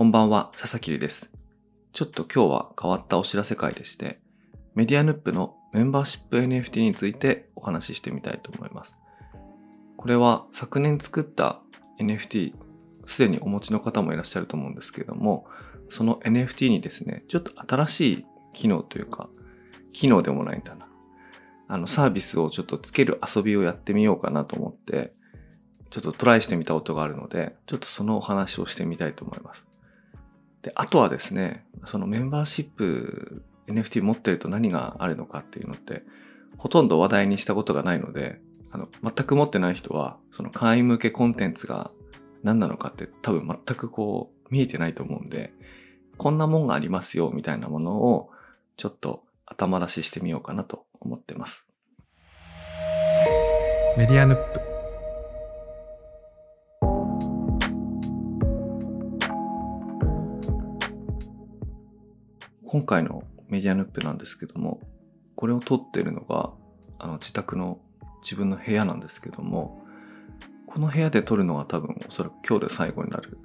[0.00, 1.30] こんばんは、佐々木です。
[1.92, 4.18] ちょっと今日は変わったお知らせ会でして、
[4.74, 8.98] メディアヌップのメンバーシップ NFT についてお話ししてみたいと思います。
[9.98, 11.60] これは昨年作った
[12.00, 12.54] NFT、
[13.04, 15.46] すでにお持ちの方もいらっしゃると思うんですけれども、
[15.90, 19.28] その NFT にですね、ちょっと新しい機能というか、
[19.92, 20.88] 機能でもないんだな。
[21.68, 25.12] あの、サービスをちょっとつける遊びをやってみようかなと思って、
[25.90, 29.69] ちょっとトライしてみたことがあるので、ちょっとそのお話をしてみたいと思います。
[30.62, 36.02] で、あとはですね、そのメンバーシップ NFT 持ってると何があるのかっていうのって、
[36.58, 41.90] ほとんど話題にしたことがないので、あの、全く持ってない人は、その会員向けコンテンツが
[42.42, 45.52] 何なのかって多分全くこう見えてないと思うんで、
[46.16, 48.30] こんなもんがありますよみたいなものを
[48.76, 51.66] ちょっと頭出ししてみようかなと思ってます。
[53.96, 54.69] メディアヌップ
[62.70, 64.80] 今回のメディアヌップなんですけども
[65.34, 66.52] これを撮ってるのが
[67.00, 67.80] あの自宅の
[68.22, 69.84] 自分の部屋なんですけども
[70.68, 73.38] この部屋で撮るのは多分おそらく今日で最後になる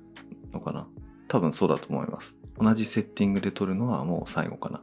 [0.53, 0.87] のかな。
[1.27, 2.35] 多分そうだと思います。
[2.59, 4.81] 同じセッティングで撮るのはもう最後かな。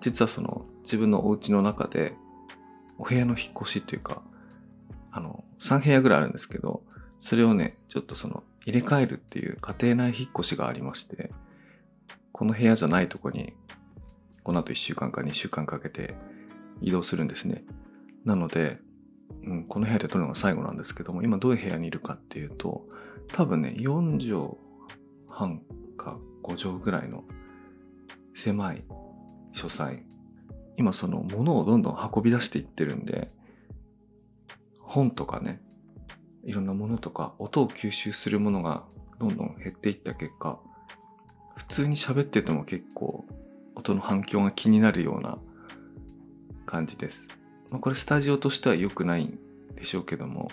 [0.00, 2.14] 実はその自分のお家の中で
[2.96, 4.22] お部屋の引っ越しっていうか
[5.10, 6.84] あの、3部屋ぐらいあるんですけど、
[7.20, 11.32] それをね、ちょっとその、入れ替えるっていう家庭内引っ越しがありまして、
[12.38, 13.52] この部屋じゃないとこに、
[14.44, 16.14] この後1週間か2週間かけて
[16.80, 17.64] 移動するんですね。
[18.24, 18.78] なので、
[19.42, 22.84] うん、この部屋で撮るのが最後なんですけども、今どういう部屋にいるかっていうと、
[23.32, 24.56] 多分ね、4畳
[25.28, 25.62] 半
[25.96, 27.24] か5畳ぐらいの
[28.34, 28.84] 狭い
[29.50, 30.04] 書斎。
[30.76, 33.26] 今その物をどんどん運び出していってるんで、
[34.78, 35.60] 本とかね、
[36.44, 38.84] いろんなものとか、音を吸収するものが
[39.18, 40.60] どんどん減っていった結果、
[41.58, 43.26] 普通に喋ってても結構
[43.74, 45.38] 音の反響が気になるような
[46.66, 47.28] 感じです。
[47.70, 49.38] まあ、これスタジオとしては良くないん
[49.74, 50.48] でしょうけども、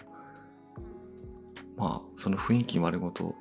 [1.78, 3.35] まあ、その雰囲気丸ごと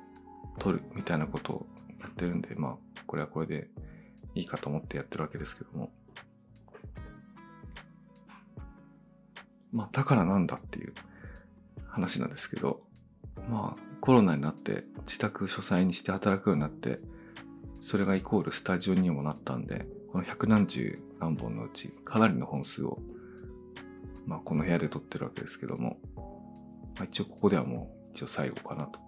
[0.59, 1.65] 取るみたいなことを
[1.99, 3.67] やってるんで、まあ、これはこれで
[4.35, 5.91] いいかと思ってやってるわけですけども。
[9.73, 10.93] まあ、だからなんだっていう
[11.87, 12.81] 話なんですけど、
[13.49, 16.97] まあ、コロナになって自宅書斎にして働くようになって、
[17.85, 22.97] それがイコールスタジオにもなったんで、この百何十何本のうち、かなりの本数を、
[24.25, 25.99] まあ、この部屋で撮ってるわけですけども、
[26.95, 28.99] まあ、一応ここではもう、一応最後かなと。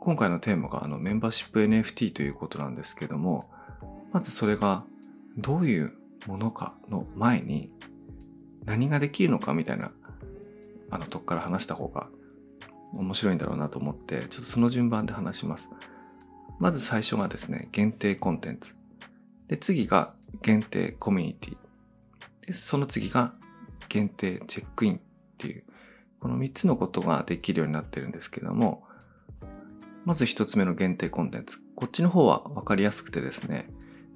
[0.00, 3.50] 今回のテーマがあのメンバーシップ NFT ということなんですけども、
[4.12, 4.84] まずそれが
[5.36, 5.92] どういう
[6.28, 7.72] ものかの前に
[8.64, 9.90] 何ができるのかみたいな
[10.88, 12.06] あのとこから話した方が
[12.92, 15.70] 面白いんだろうなと思ってちょっとその順番で話します。
[16.58, 18.74] まず最初がですね、限定コンテンツ。
[19.48, 21.56] で、次が限定コミュニティ。
[22.46, 23.34] で、その次が
[23.88, 25.00] 限定チェックインっ
[25.38, 25.64] ていう、
[26.20, 28.84] この3つのことができるようになってるんですけども、
[30.04, 31.58] まず1つ目の限定コンテンツ。
[31.74, 33.70] こっちの方はわかりやすくてですね、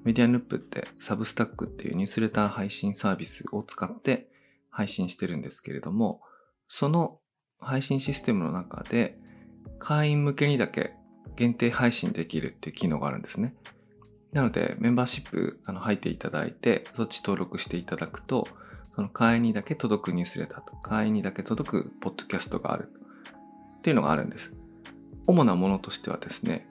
[0.04, 4.28] メディアヌップってサブスタックっていうニュースレター配信サービスを使って
[4.68, 6.20] 配信してるんですけれども、
[6.68, 7.20] その
[7.64, 9.18] 配信システムの中で
[9.78, 10.94] 会員向けにだけ
[11.36, 13.54] 限定配信できるっていう機能があるんですね。
[14.32, 18.46] なので、メンバーシップあの入っていただいて、そっち登録していただくと、
[18.94, 22.92] その会員にだけ届くニュースレターと、会員にだけ届くポッドキャストがある
[23.78, 24.54] っていうのがあるんです。
[25.26, 26.68] 主なものとしてはですね、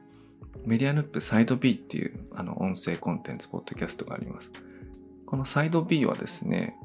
[0.66, 4.52] メディアヌップサイド B っていうあの音声コンテンツ、ポッドキャストがあります。
[5.26, 6.76] このサイド B はですね、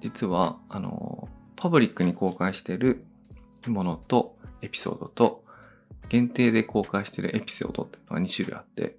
[0.00, 3.04] 実は、あの、パブリックに公開している
[3.70, 5.44] ものとエピソードと、
[6.08, 8.96] 限定で公開しているエピソードっていうのが2種類あって、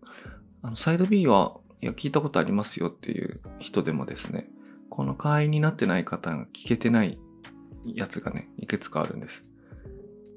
[0.62, 4.47] あの、サイド B は、いや、聞いたことありますよっていう人でもですね、
[4.90, 7.18] この会員になってない方が聞けてない
[7.86, 9.44] やつがね、いくつかあるんです。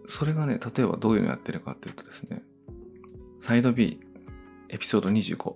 [0.08, 2.42] それがね、例えばどういうのやってるかっていうとですね、
[3.40, 4.00] サイド B
[4.68, 5.54] エピソード25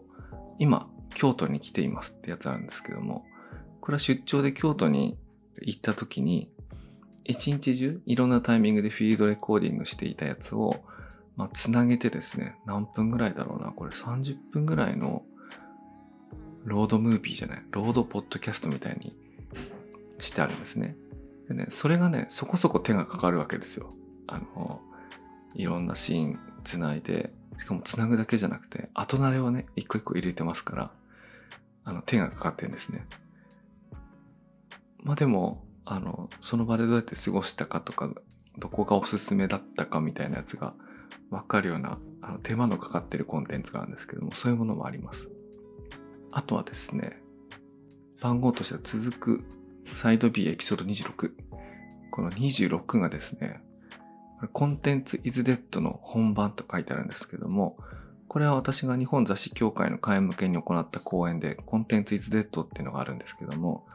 [0.59, 3.25] 今京都に来ていますってやつあるんですけども
[3.81, 5.19] これは出張で京都に
[5.63, 6.53] 行った時に
[7.31, 10.85] 一日中いろんなタイミングでフィールドレコーディングしていたやつを
[11.41, 15.23] まあ、つなげてですね、何分ぐらいだろうな、これ30分ぐらいの
[16.65, 19.17] ロードムービーじゃない、ロードポッドキャストみたいに
[20.19, 20.97] してあるんですね。
[21.49, 23.89] でね、それがね、そこそこ手がかかるわけですよ。
[24.27, 24.83] あの、
[25.55, 30.93] いろんなシーンつないで、しかもつなぐだけじゃなくて、後慣れをね、一個一個入れてますから、
[31.85, 33.07] あの、手がかかってるんですね。
[35.03, 38.11] まあでも、あの、その場でどうやって過ごしたかとか、
[38.59, 40.75] どこがおすすめだったかみたいなやつが
[41.31, 45.29] わかるような、あの、手間のかかってるコンテンツがあるんですけども、そういうものもあります。
[46.33, 47.21] あとはですね、
[48.21, 49.45] 番号としては続く
[49.95, 51.33] サイド B エピソード26。
[52.11, 53.61] この26がですね、
[54.53, 57.77] コンテンツ is dead の本番と書いてあるんですけども、
[58.29, 63.87] これは私が日本雑誌協会の会員向けに行った講演で、コンテンツ is dead っていうのがあるんですけども、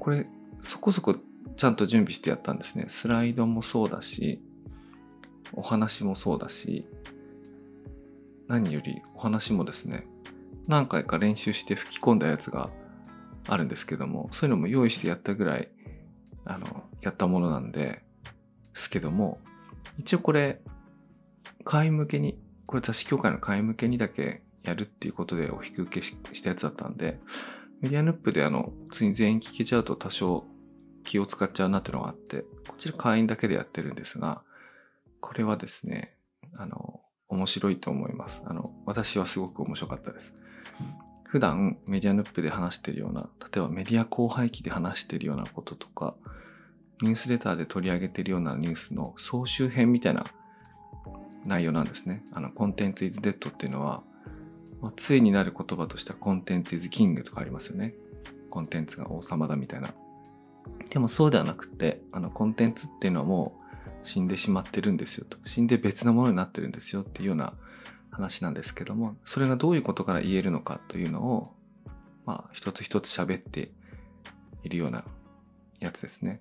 [0.00, 0.26] これ
[0.64, 1.16] そこそこ
[1.56, 2.86] ちゃんと準備してやったんですね。
[2.88, 4.40] スライドもそうだし、
[5.52, 6.86] お話もそうだし、
[8.48, 10.06] 何よりお話もですね、
[10.66, 12.70] 何回か練習して吹き込んだやつが
[13.46, 15.68] あるんですけども、そういうのも用意してやったぐらい、
[16.44, 18.02] あの、やったものなんで、
[18.72, 19.38] すけども、
[19.98, 20.60] 一応これ、
[21.64, 27.20] 会員向けに、これ雑誌協会の会員向けにだけやるっていうことでお引き受けしたやつだったんで、
[27.80, 30.44] メディアヌップであの、普通に全員聞けちゃうと多少
[31.04, 34.42] 気を使っちゃうなっていうのがあって、こちら会員だけでやってるんですが、
[35.20, 36.16] これはですね、
[36.56, 38.42] あの、面白いと思います。
[38.44, 40.34] あの、私はすごく面白かったです。
[41.24, 46.14] 普段メディアヌップで話してるような、例えばメディア広廃棄で話してるようなこととか、
[47.02, 50.26] ニュースレターで取り上げてるようなニュースの総集編みたいな
[51.44, 52.24] 内容なんですね。
[52.32, 54.02] あの、コンテンツ is dead っていうのは、
[54.80, 57.94] まあ、ついになる言葉としてはコンテンツ is king とかありますよね。
[58.50, 59.92] コンテンツが王様だみたいな。
[60.90, 63.56] でもそうではなくて、あの、コンテンツっていうのはも
[64.02, 65.38] う死んでしまってるんですよと。
[65.44, 67.54] 死んで別のものになってるんですよっていうような
[68.10, 71.54] 話なんですけども、それがどういうことから言えるのかというのを、
[72.26, 73.72] まあ、一つ一つ喋って
[74.62, 75.04] いるような
[75.80, 76.40] やつですね。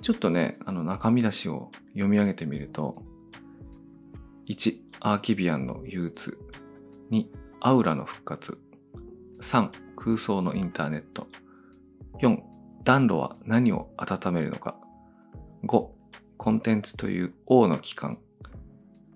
[0.00, 2.94] ちょっとね、あの中身出しを読み上げてみると、
[4.48, 6.38] 1、アーキビアンの憂鬱。
[7.10, 7.26] 2、
[7.60, 8.58] アウラの復活。
[9.40, 11.28] 3、空想のインターネット。
[12.20, 12.38] 4、
[12.84, 14.76] 暖炉は何を温めるのか。
[15.64, 15.88] 5、
[16.36, 18.18] コンテンツという王の機関。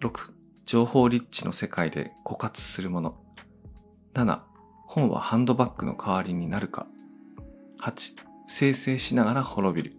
[0.00, 0.30] 6、
[0.64, 3.16] 情報リッチの世界で枯渇するもの。
[4.14, 4.40] 7、
[4.86, 6.86] 本はハンドバッグの代わりになるか。
[7.80, 8.14] 8、
[8.46, 9.96] 生成しながら滅びる。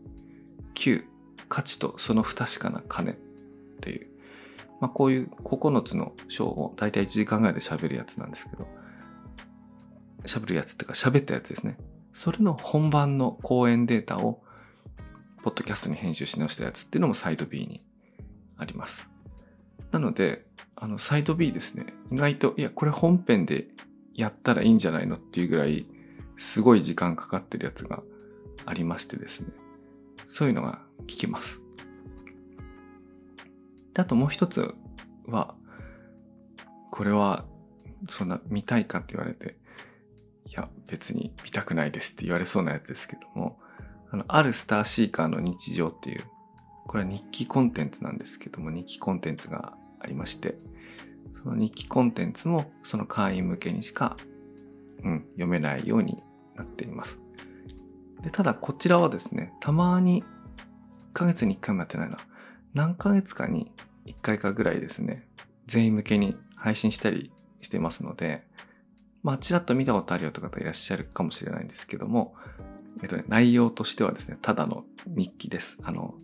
[0.75, 1.03] 9、
[1.49, 3.15] 価値とその不確かな金っ
[3.81, 4.07] ていう、
[4.79, 8.67] まあ、こういう9つの章をだいたい1時間ぐらいで喋るやつなんですけど、
[10.23, 11.77] 喋るやつっていうか喋ったやつですね。
[12.17, 14.41] それの本番の講演データを、
[15.43, 17.85] ポッドキャストに編集し直したやつっていうのもサイド B に
[18.57, 19.07] あります。
[19.91, 21.85] なので、あの、サイド B ですね。
[22.11, 23.67] 意外と、いや、これ本編で
[24.15, 25.85] やったらいいんじゃないのっていうぐらい、
[26.37, 28.01] すごい時間かかってるやつが
[28.65, 29.49] ありましてですね。
[30.25, 31.61] そういうのが聞けます。
[33.93, 34.73] であともう一つ
[35.27, 35.53] は、
[36.89, 37.45] これは
[38.09, 39.55] そんな見たいかって言われて、
[40.57, 43.59] や別に見たくないですって言われそうなやつですけども、
[44.11, 46.23] あの、あるスターシーカーの日常っていう、
[46.87, 50.55] これは日記コンテンツなんですけども、日記コンテンツがありまして、
[51.35, 54.17] その日記コンテンツもその会員向けにしか、
[55.03, 56.17] うん、読めないように
[56.55, 57.19] なっています。
[58.21, 60.25] で、ただこちらはですね、たまに1
[61.13, 62.17] ヶ月に1回もやってないな。
[62.73, 63.71] 何ヶ月かに
[64.05, 65.27] 1回かぐらいですね、
[65.67, 67.31] 全員向けに配信したり
[67.61, 68.43] してますので、
[69.27, 72.33] まあ、ちらっと見たことあるよという方いらっしゃるかもしれないんですけども、
[73.03, 75.77] えっとね、内容としてはですね、ただの日記です。
[75.83, 76.15] あの、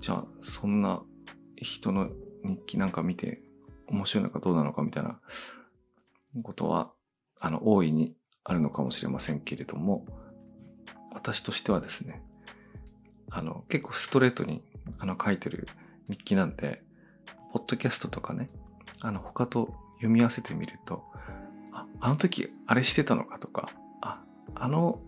[0.00, 1.02] じゃあ、そんな
[1.56, 2.10] 人の
[2.44, 3.40] 日記なんか見て
[3.86, 5.18] 面白いのかどうなのかみたいな
[6.42, 6.92] ことは、
[7.40, 8.14] あの、大いに
[8.44, 10.04] あるのかもしれませんけれども、
[11.14, 12.22] 私としてはですね、
[13.30, 14.62] あの、結構ストレートに
[14.98, 15.66] あの書いてる
[16.10, 16.82] 日記なんで、
[17.54, 18.48] ポッドキャストとかね、
[19.00, 21.02] あの、他と読み合わせてみると、
[22.00, 24.22] あ、の時あれしてたのかとか、あ、
[24.54, 25.00] あの、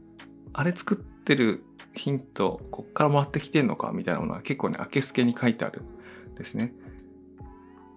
[0.53, 1.65] あれ作ってる
[1.95, 5.83] ヒント、こっからもらってきてんのかみたいなものは結構ね、明けすけに書いてある
[6.31, 6.73] んですね。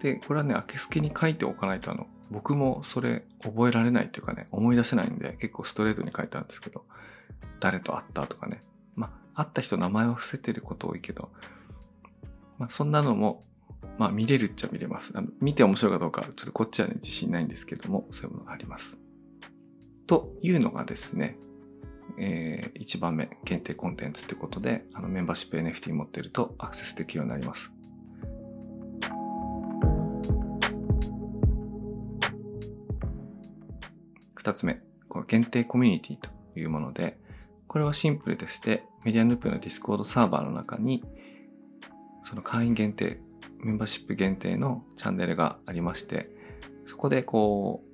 [0.02, 6.86] で、これはね、明けすけに書いておかないと、あの、僕もそれ覚えられないっていうかね、思い出せないんで、結構ストレートに書いてあるんですけど、
[7.60, 8.60] 誰と会ったとかね。
[8.96, 11.30] まあ、会った人名前は伏せてること多いけど、
[12.58, 13.42] まあ、そんなのも、
[13.98, 15.12] まあ、見れるっちゃ見れます。
[15.16, 19.00] あの見て面白いかどうか、ちょっとこっちはね、自信ないんですけども、そういうものがあります。
[20.08, 21.38] というのがですね、
[22.18, 27.72] えー、1番目、限定コンテンツということで、あのメンバーシップ NFT 持ってるとアクセスできるようになります。
[34.36, 37.20] 二つ目、この限定コミュニティというもので、
[37.68, 41.04] これはシンプルでして、メディアヌップのディスコードサーバーの中に、
[42.24, 43.22] その会員限定、
[43.64, 46.30] メンバーシップ限定のチャンネルがありまして、
[46.86, 47.92] そこでこう、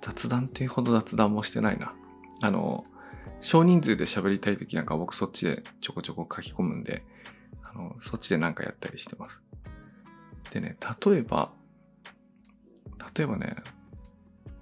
[0.00, 1.94] 雑談っていうほど雑談もしてないな。
[2.40, 2.84] あの、
[3.40, 7.04] 少人数で喋りたい時なんか僕そっちでちょこちょこ書き込むんで、
[7.62, 9.40] あの、そっちでなんかやったりしてます。
[10.50, 11.52] でね、例えば、
[13.16, 13.56] 例えばね、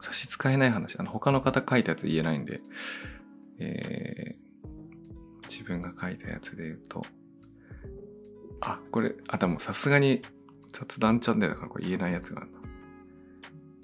[0.00, 2.60] 差し支えない話、あの、他の方書いたやつ言えないんで、
[3.58, 7.02] えー、自分が書いたやつで言うと、
[8.64, 10.22] あ、これ、あ、でもさすがに
[10.72, 12.58] 雑談チャンネルだからこれ言えないやつがあるな。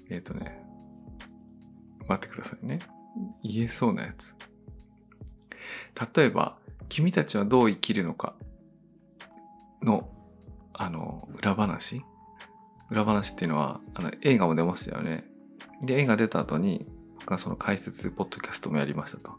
[0.09, 0.63] えっ、ー、とね、
[2.07, 2.79] 待ってくださいね。
[3.43, 4.33] 言えそうなやつ。
[6.15, 6.57] 例えば、
[6.87, 8.35] 君たちはどう生きるのか
[9.83, 10.09] の、
[10.73, 12.01] あの、裏話
[12.89, 15.25] 裏話っていうのは、あの、映画も出ましたよね。
[15.83, 16.87] で、映画出た後に、
[17.19, 19.33] 僕はその解説、ポッドキャストもやりましたと。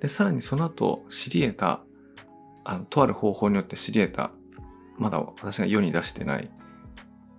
[0.00, 1.80] で、さらにその後、知り得た、
[2.64, 4.30] あの、とある方法によって知り得た、
[4.98, 6.50] まだ私が世に出してない、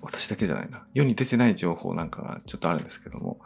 [0.01, 0.85] 私だけじゃないな。
[0.93, 3.39] 世に出てない情報なんかがちょっとあるんですけども、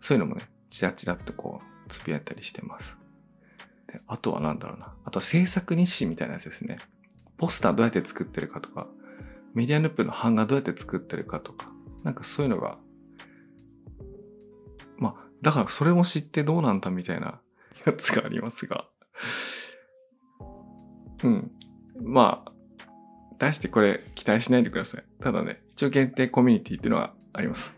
[0.00, 2.96] そういうのもね、チラチラっとこう、つぶやいたりしてます。
[3.86, 4.94] で、あとは何だろうな。
[5.04, 6.78] あとは制作日誌みたいなやつですね。
[7.36, 8.88] ポスターどうやって作ってるかとか、
[9.54, 11.70] メディアヌップの版画どうやって作ってるかとか、
[12.04, 12.78] なんかそういうのが、
[14.98, 17.40] まあ、だからそれも知ってどうなんだみたいな
[17.86, 18.86] やつがありますが、
[21.24, 21.50] うん。
[22.02, 22.52] まあ、
[23.38, 25.04] 出してこれ期待しないでください。
[25.22, 27.74] ただね、一応限定コミュニティっていうのはあります。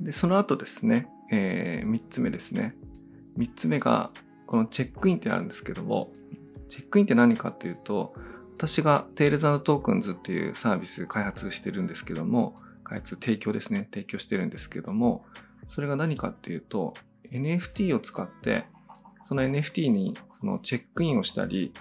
[0.00, 2.74] で、その後ですね、えー、3つ目ですね。
[3.38, 4.10] 3つ目が、
[4.46, 6.10] このチェックインってあるんですけども、
[6.68, 8.14] チェックインって何かっていうと、
[8.56, 15.24] 私が Tails Tokens っていうサービス開発してるんですけども、開発提供ですね、提供してるんですけども、
[15.68, 16.94] それが何かっていうと、
[17.34, 18.64] NFT を使って、
[19.24, 21.72] その NFT にそのチェックインをしたり、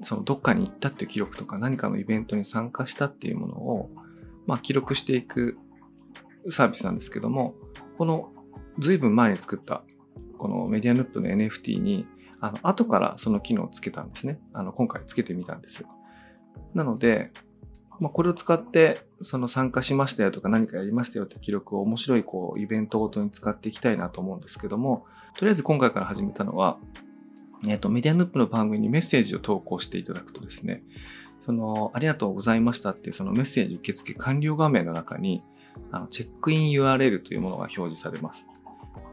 [0.00, 3.90] そのどっかに行ったっていう記録とか何かのイベントに参加したっていうものを、
[4.46, 5.58] まあ記録していく
[6.50, 7.54] サービスなんですけども、
[7.98, 8.32] この
[8.78, 9.82] 随分前に作った
[10.38, 12.06] このメディアヌップの NFT に、
[12.40, 14.38] あの、後からその機能をつけたんですね。
[14.52, 15.86] あの、今回つけてみたんです。
[16.74, 17.32] なので、
[18.00, 26.78] まあ、これを使って、その参加しましたよとか何かやりましたよって記録を面白いこうイベントごとに使っていきたいなと思うんですけども、とりあえず今回から始めたのは、
[27.66, 30.82] えっ、ー、と、メディアヌップの番組にメッセージを投稿していただくとですね、
[31.40, 35.42] その、ありがとうございましたっていうそのメッセージ受付完了画面の中に、
[35.90, 38.46] あのチェックイン URL というものが表示されます。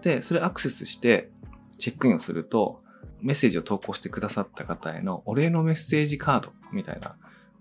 [0.01, 1.29] で、それアクセスして
[1.77, 2.81] チェックインをすると、
[3.21, 7.15] メッセージを投稿してくださった方へのお礼のメッセージカードみたいな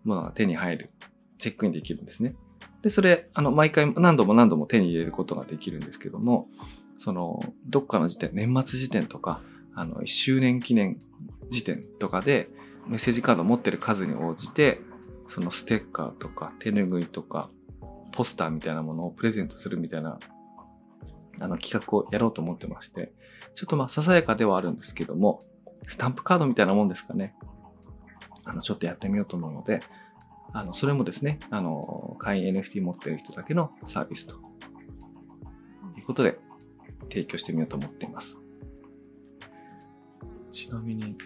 [0.04, 0.90] ものが手に入る、
[1.40, 2.34] チェックインできるんですね。
[2.82, 6.48] で、それ、あの、毎回何度も何度も手に入れることができるんですけども、
[6.96, 9.40] その、どっかの時点、年末時点とか、
[9.74, 10.98] あの、1周年記念
[11.50, 12.48] 時点とかで、
[12.86, 14.80] メッセージカード持ってる数に応じて、
[15.28, 17.50] そのステッカーとか手ぬぐいとか、
[18.12, 20.18] ポスターみたいなものをプレゼントするみたいな、
[21.38, 23.12] あの企画をやろうと思ってまして、
[23.54, 25.40] ちょっとまあささやかではあるんですけども、
[25.86, 27.34] スタンプカードみたいなもんですかね。
[28.44, 29.80] あの、ちょっとやってみようと思うので、
[30.52, 34.34] あの、それもですね、あの、会員 NFT 持ってる人だけのサービスと
[35.96, 36.38] いうことで
[37.08, 38.38] 提供してみようと思っています。
[40.50, 41.16] ちなみに、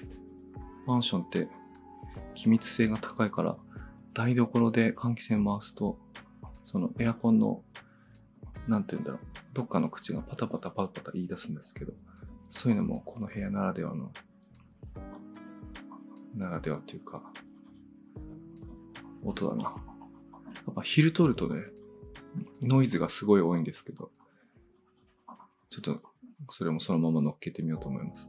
[0.86, 1.48] マンションって
[2.34, 3.56] 機密性が高いから、
[4.12, 5.98] 台所で換気扇回すと
[6.74, 7.62] そのエアコンの、
[8.66, 9.20] なんて言うんだろう、
[9.52, 11.92] どっかの口がパタパタパタパタ言い出すんですけど、
[12.50, 14.10] そういうのもこの部屋ならではの、
[16.34, 17.22] ならではっていうか、
[19.24, 19.62] 音だな。
[19.64, 19.70] や
[20.70, 21.62] っぱ昼撮るとね、
[22.62, 24.10] ノイズがすごい多いんですけど、
[25.70, 26.02] ちょっと
[26.50, 28.28] それもそのまま乗っけてみようと思います。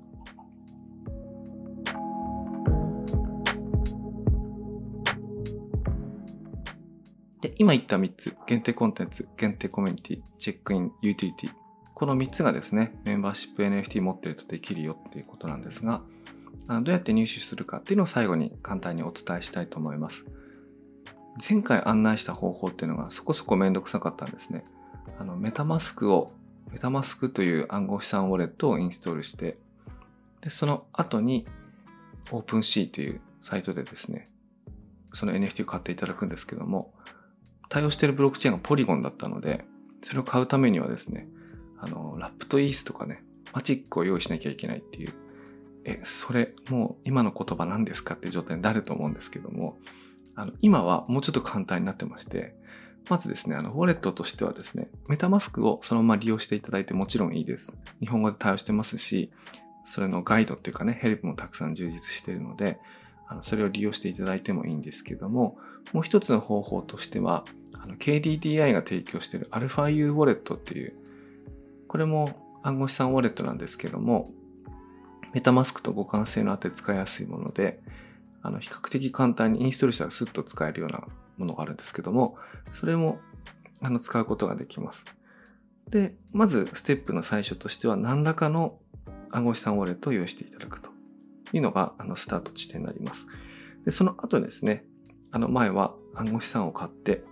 [7.42, 11.52] で、今言った3つ、限定コンテンツ、限定コミュニティ、チェックイン、ユーティリティ。
[11.94, 16.02] この3つがですね、メンバーシップ NFT 持ってるとできるよっていうことなんですが、
[16.68, 20.26] あのどうやって入手するかっていうのを最後に簡単にお伝えしたいと思います。
[21.38, 24.64] 前回案内した方法っていうのがそこそこめんどくさかったんですね。
[25.20, 26.32] あの、メタマスクを、
[26.72, 29.58] メタマスクという暗号資産ウォレットをインストールして、
[30.42, 31.46] で、その後に
[32.32, 34.26] OpenC というサイトでですね、
[35.14, 36.94] その NFT を買っていただくんですけども、
[37.70, 39.66] 対応しているブロックチェーンがポリゴンだったので、
[40.02, 41.28] それを買うためにはですね、
[41.80, 43.24] あの、ラップとイースとかね、
[43.54, 45.14] マジックを用意しなきゃいけないっていう、
[45.86, 49.78] え、それ、もう今の言葉何ですかっていう状態になると思うんですけども、
[50.36, 52.56] あの、今はもうちょっと簡単になってまして、
[53.10, 57.74] まずですね、あの、ウォレットとしてはですね、メタマスクをそのまま利用していただいてもちろんいいです。
[58.00, 59.32] 日本語で対応してますし、
[59.84, 62.80] それのガイドっていうかね、ヘルプもたくさん充実しているので、
[63.28, 65.58] あのそれを利用していただいてもいいんですけども、
[65.94, 67.46] もう一つの方法としては、
[68.00, 70.94] KDDI が提供している αU ウォレットっていう、
[71.88, 74.26] これも暗号資産ウォレットなんですけども、
[75.34, 77.80] メタマスクと互換性のあって使いやすいもので、
[78.46, 81.04] あの比較的簡単にインストールしたらスッと使えるような
[81.38, 82.38] ものがあるんですけども、
[82.72, 83.20] それも
[83.82, 85.06] あの使うことができます。
[85.90, 88.78] で、まずステップの最初としては何らかの
[89.32, 90.90] 暗号資産ウォレットを用意していただくと
[91.54, 93.28] いうのがあのスタート地点になります。
[93.84, 94.86] で、その後ですね、
[95.32, 97.24] あの前は暗号資産を買って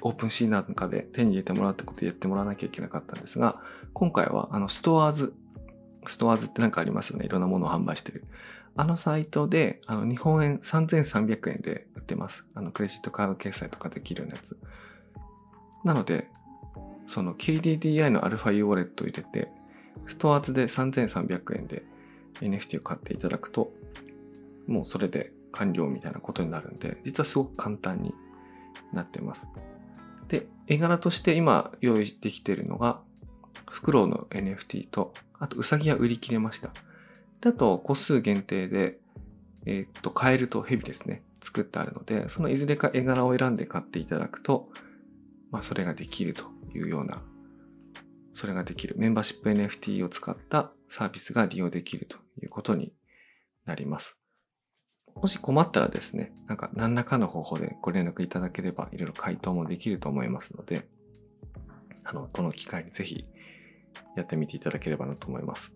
[0.00, 3.60] オープンシーなんかで手に入れてもらうってことをやってもらわなきゃいけなかったんですが、
[3.92, 5.34] 今回はあのストアーズ、
[6.06, 7.26] ストアーズってなんかありますよね。
[7.26, 8.24] いろんなものを販売してる。
[8.76, 12.44] あのサイトで、あの日本円3300円で売ってます。
[12.54, 14.58] あのクレジットカード決済とかできるようなやつ。
[15.84, 16.28] なので、
[17.06, 19.48] その KDDI の αU ウォレットを入れて、
[20.06, 21.84] ストアーズで3300円で
[22.40, 23.72] NFT を買っていただくと、
[24.66, 28.14] もうそれで完了みたいなことになるんで、実はすごく簡単に
[28.92, 29.46] なってます。
[30.28, 33.00] で、絵柄として今用意できているのが、
[33.70, 36.70] フクロウの NFT と、あとウサギは売り切れました。
[37.44, 38.98] であと個数限定で、
[39.66, 44.70] えっ、と、カエルとヘビですね、作ってあるので、そのいずれか絵柄を選んで買っていただくと、
[45.50, 47.22] まあ、それができるというような、
[48.32, 52.94] それができるメンバーシップ NFT を使ったサービスが利用できるということに
[53.66, 54.16] なります。
[55.14, 60.88] もし困ったらですね、なんか何らかの方法でご連絡いただければいろいろ回答もできると思いますので、
[62.04, 63.26] あの、この機会にぜひ
[64.16, 65.74] やってみていただければなと思います。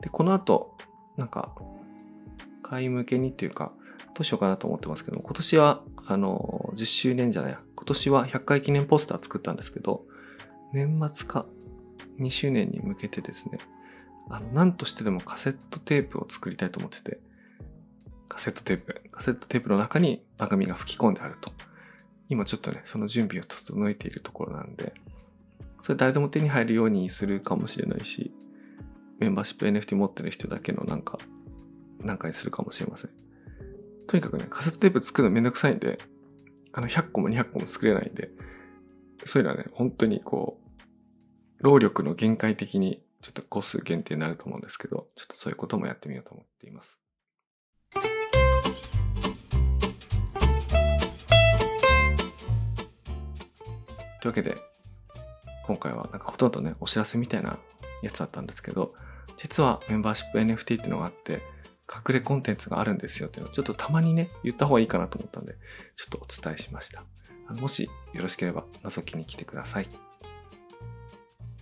[0.00, 0.76] で、この後、
[1.18, 1.52] なんか、
[2.62, 3.72] 会員向けにっていうか、
[4.14, 10.04] どうしようかなと思ってますけど今年は、あの、10周年じゃない、今年は100回記念ポスター作ったんですけど、
[10.72, 11.46] 年末か
[12.18, 13.58] 2周年に向けてですね、
[14.30, 17.20] あの、何としてでもカセットテープを作りたいと思ってて、
[18.28, 21.50] カセットテープ、カセットテープの中に番組が吹き込んであると。
[22.28, 24.92] 今ちょっとね、その準備を整えているところなんで、
[25.80, 28.32] それ誰でも手に入るようにするかもしれないし、
[29.18, 31.18] メンバーシップ NFT 持ってる人だけのなんか、
[32.00, 33.10] なんかにするかもしれません。
[34.06, 35.98] とにかくね、カセットテープ作るのめんどくさいんで、
[36.72, 38.30] あの、100個も200個も作れないんで、
[39.24, 46.98] そういうのはね、本当にこう、労力の限界的にちょっと個数限定になると思うんですけど、ちょっとそういうこともやってみようと思っています。
[54.20, 54.56] というわけで、
[55.66, 57.58] 今回はなんかほとんどね、お知らせみたいな
[58.02, 58.94] やつだったんですけど、
[59.38, 61.40] 実はメンバーシップ NFT っていうのがあって、
[61.90, 65.54] 隠れコンテンツがあるんですよっていうのをちょっとたまにね、言った方がいいかなと思ったんで、
[65.96, 67.04] ちょっとお伝えしました。
[67.54, 69.88] もしよろしければ覗きに来てください。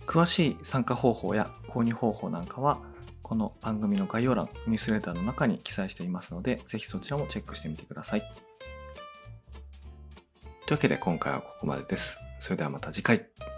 [0.05, 2.79] 詳しい参加方法や購入方法なんかは、
[3.21, 8.21] この番組の概要欄、ニュースレターの中に記載していますので、ぜひそちらもチェックしてみてください。
[8.21, 8.29] とい
[10.71, 12.19] うわけで今回はここまでです。
[12.39, 13.56] それではまた次回。